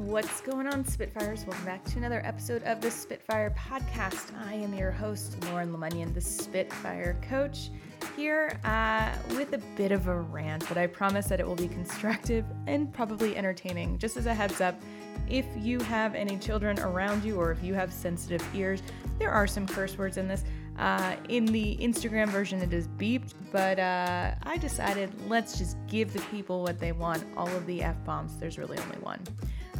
[0.00, 1.44] What's going on, Spitfires?
[1.46, 4.34] Welcome back to another episode of the Spitfire Podcast.
[4.46, 7.68] I am your host, Lauren LeMunyon, the Spitfire Coach,
[8.16, 11.68] here uh, with a bit of a rant, but I promise that it will be
[11.68, 13.98] constructive and probably entertaining.
[13.98, 14.80] Just as a heads up,
[15.28, 18.82] if you have any children around you or if you have sensitive ears,
[19.18, 20.44] there are some curse words in this.
[20.78, 26.14] Uh, in the Instagram version, it is beeped, but uh, I decided let's just give
[26.14, 28.38] the people what they want all of the F bombs.
[28.38, 29.20] There's really only one.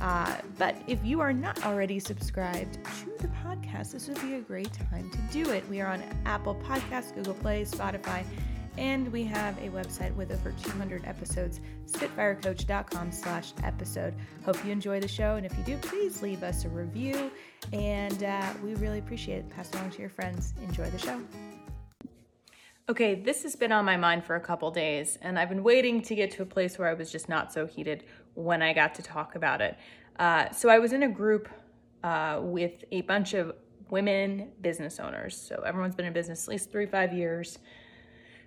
[0.01, 4.41] Uh, but if you are not already subscribed to the podcast, this would be a
[4.41, 5.69] great time to do it.
[5.69, 8.25] We are on Apple Podcasts, Google Play, Spotify,
[8.79, 14.15] and we have a website with over 200 episodes, spitfirecoach.com slash episode.
[14.45, 17.31] Hope you enjoy the show, and if you do, please leave us a review,
[17.73, 19.51] and uh, we really appreciate it.
[19.51, 20.55] Pass it along to your friends.
[20.63, 21.21] Enjoy the show.
[22.89, 26.03] Okay, this has been on my mind for a couple days, and I've been waiting
[26.03, 28.95] to get to a place where I was just not so heated when I got
[28.97, 29.77] to talk about it.
[30.19, 31.49] Uh, so I was in a group
[32.03, 33.55] uh, with a bunch of
[33.91, 35.37] women business owners.
[35.37, 37.59] So everyone's been in business at least three, five years,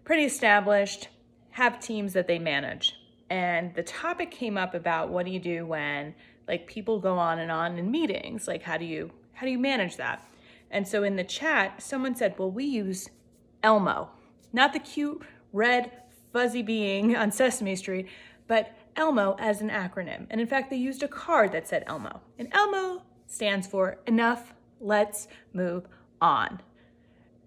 [0.03, 1.09] pretty established,
[1.52, 2.95] have teams that they manage.
[3.29, 6.13] And the topic came up about what do you do when
[6.47, 8.47] like people go on and on in meetings?
[8.47, 10.25] Like how do you how do you manage that?
[10.69, 13.09] And so in the chat, someone said, well, we use
[13.61, 14.09] Elmo,
[14.53, 15.91] not the cute red
[16.31, 18.07] fuzzy being on Sesame Street,
[18.47, 20.27] but Elmo as an acronym.
[20.29, 22.21] And in fact, they used a card that said Elmo.
[22.37, 25.87] And Elmo stands for Enough, Let's Move
[26.21, 26.61] On.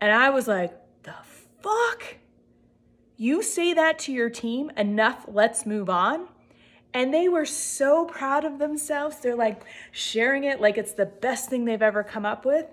[0.01, 1.15] And I was like, the
[1.63, 2.17] fuck?
[3.17, 6.29] You say that to your team, Enough, Let's Move On?
[6.93, 9.19] And they were so proud of themselves.
[9.19, 12.67] They're like sharing it like it's the best thing they've ever come up with.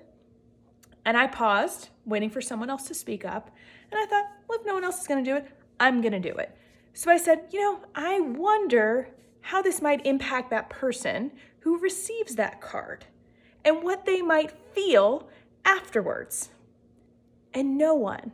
[1.05, 3.51] And I paused, waiting for someone else to speak up.
[3.91, 6.13] And I thought, well, if no one else is going to do it, I'm going
[6.13, 6.55] to do it.
[6.93, 9.09] So I said, you know, I wonder
[9.41, 13.05] how this might impact that person who receives that card
[13.65, 15.27] and what they might feel
[15.65, 16.49] afterwards.
[17.53, 18.31] And no one,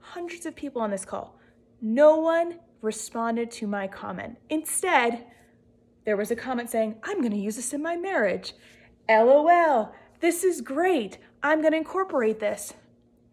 [0.00, 1.38] hundreds of people on this call,
[1.80, 4.38] no one responded to my comment.
[4.48, 5.26] Instead,
[6.04, 8.54] there was a comment saying, I'm going to use this in my marriage.
[9.08, 9.92] LOL,
[10.22, 11.18] this is great.
[11.42, 12.72] I'm going to incorporate this.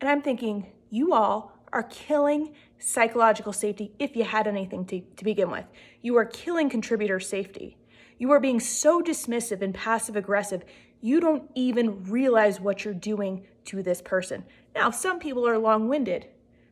[0.02, 5.24] And I'm thinking, you all are killing psychological safety if you had anything to, to
[5.24, 5.66] begin with.
[6.02, 7.78] You are killing contributor safety.
[8.18, 10.64] You are being so dismissive and passive aggressive,
[11.00, 14.44] you don't even realize what you're doing to this person.
[14.76, 16.26] Now, some people are long winded,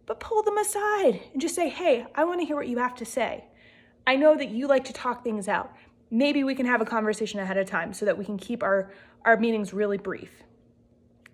[0.07, 2.95] but pull them aside and just say, hey, I want to hear what you have
[2.95, 3.45] to say.
[4.07, 5.73] I know that you like to talk things out.
[6.09, 8.91] Maybe we can have a conversation ahead of time so that we can keep our,
[9.25, 10.31] our meetings really brief.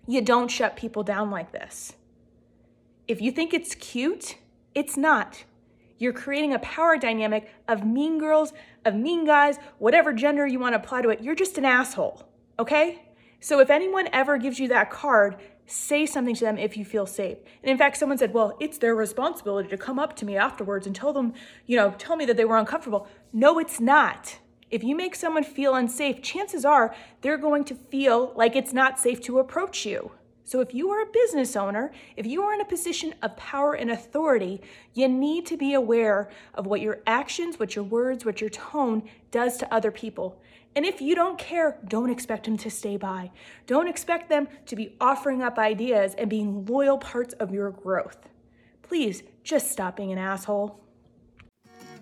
[0.06, 1.94] You don't shut people down like this.
[3.06, 4.36] If you think it's cute,
[4.74, 5.44] it's not.
[5.98, 8.52] You're creating a power dynamic of mean girls,
[8.84, 11.22] of mean guys, whatever gender you want to apply to it.
[11.22, 13.02] You're just an asshole, okay?
[13.40, 15.36] So if anyone ever gives you that card,
[15.66, 17.38] say something to them if you feel safe.
[17.62, 20.86] And in fact, someone said, well, it's their responsibility to come up to me afterwards
[20.86, 21.32] and tell them,
[21.66, 23.06] you know, tell me that they were uncomfortable.
[23.32, 24.38] No, it's not.
[24.74, 28.98] If you make someone feel unsafe, chances are they're going to feel like it's not
[28.98, 30.10] safe to approach you.
[30.42, 33.74] So, if you are a business owner, if you are in a position of power
[33.74, 34.60] and authority,
[34.92, 39.08] you need to be aware of what your actions, what your words, what your tone
[39.30, 40.42] does to other people.
[40.74, 43.30] And if you don't care, don't expect them to stay by.
[43.68, 48.28] Don't expect them to be offering up ideas and being loyal parts of your growth.
[48.82, 50.83] Please just stop being an asshole.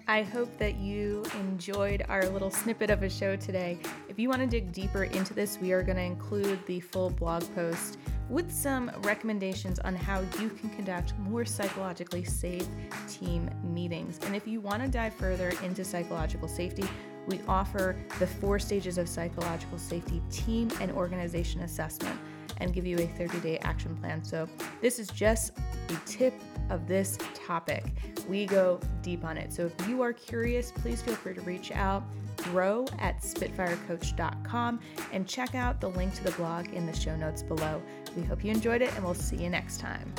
[0.08, 3.78] I hope that you enjoyed our little snippet of a show today.
[4.08, 7.10] If you want to dig deeper into this, we are going to include the full
[7.10, 7.98] blog post
[8.28, 12.66] with some recommendations on how you can conduct more psychologically safe
[13.08, 14.18] team meetings.
[14.26, 16.84] And if you want to dive further into psychological safety,
[17.26, 22.18] we offer the four stages of psychological safety team and organization assessment
[22.58, 24.24] and give you a 30 day action plan.
[24.24, 24.48] So,
[24.80, 26.34] this is just a tip
[26.72, 27.84] of this topic.
[28.28, 29.52] We go deep on it.
[29.52, 32.02] So, if you are curious, please feel free to reach out,
[32.38, 34.80] grow at spitfirecoach.com,
[35.12, 37.80] and check out the link to the blog in the show notes below.
[38.16, 40.12] We hope you enjoyed it, and we'll see you next time.